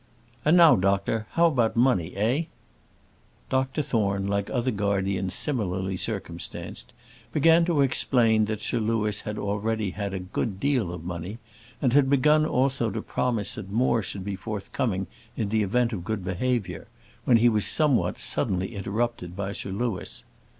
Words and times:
"And 0.43 0.57
now, 0.57 0.75
doctor, 0.77 1.27
how 1.33 1.45
about 1.45 1.75
money? 1.75 2.15
Eh?" 2.15 2.45
Doctor 3.51 3.83
Thorne, 3.83 4.25
like 4.27 4.49
other 4.49 4.71
guardians 4.71 5.35
similarly 5.35 5.95
circumstanced, 5.95 6.91
began 7.31 7.65
to 7.65 7.81
explain 7.81 8.45
that 8.45 8.63
Sir 8.63 8.79
Louis 8.79 9.21
had 9.21 9.37
already 9.37 9.91
had 9.91 10.15
a 10.15 10.19
good 10.19 10.59
deal 10.59 10.91
of 10.91 11.03
money, 11.03 11.37
and 11.83 11.93
had 11.93 12.09
begun 12.09 12.47
also 12.47 12.89
to 12.89 13.03
promise 13.03 13.53
that 13.53 13.69
more 13.69 14.01
should 14.01 14.25
be 14.25 14.35
forthcoming 14.35 15.05
in 15.37 15.49
the 15.49 15.61
event 15.61 15.93
of 15.93 16.03
good 16.03 16.25
behaviour, 16.25 16.87
when 17.25 17.37
he 17.37 17.47
was 17.47 17.67
somewhat 17.67 18.17
suddenly 18.17 18.73
interrupted 18.75 19.35
by 19.35 19.51
Sir 19.51 19.69
Louis. 19.69 20.23